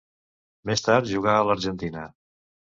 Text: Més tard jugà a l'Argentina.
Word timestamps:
Més 0.69 0.83
tard 0.87 1.11
jugà 1.13 1.37
a 1.37 1.45
l'Argentina. 1.51 2.09